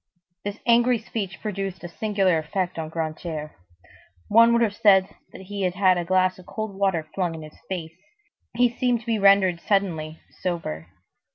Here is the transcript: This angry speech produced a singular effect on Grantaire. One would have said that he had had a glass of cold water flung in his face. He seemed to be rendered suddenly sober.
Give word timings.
This 0.43 0.57
angry 0.65 0.97
speech 0.97 1.39
produced 1.43 1.83
a 1.83 1.87
singular 1.87 2.39
effect 2.39 2.79
on 2.79 2.89
Grantaire. 2.89 3.51
One 4.29 4.51
would 4.51 4.63
have 4.63 4.75
said 4.75 5.07
that 5.31 5.41
he 5.41 5.61
had 5.61 5.75
had 5.75 5.99
a 5.99 6.03
glass 6.03 6.39
of 6.39 6.47
cold 6.47 6.73
water 6.75 7.07
flung 7.13 7.35
in 7.35 7.43
his 7.43 7.59
face. 7.69 7.93
He 8.57 8.67
seemed 8.75 9.01
to 9.01 9.05
be 9.05 9.19
rendered 9.19 9.59
suddenly 9.61 10.19
sober. 10.41 10.87